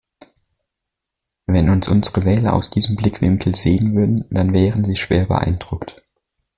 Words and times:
Wenn 1.45 1.69
uns 1.69 1.87
unsere 1.87 2.25
Wähler 2.25 2.53
aus 2.53 2.71
diesem 2.71 2.95
Blickwinkel 2.95 3.53
sehen 3.53 3.93
würden, 3.95 4.25
dann 4.31 4.51
wären 4.51 4.83
sie 4.83 4.95
schwer 4.95 5.27
beeindruckt. 5.27 6.01